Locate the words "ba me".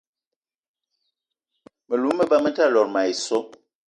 2.31-2.51